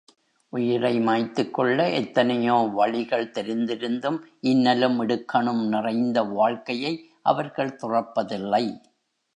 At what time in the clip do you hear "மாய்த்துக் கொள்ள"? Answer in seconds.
0.99-1.89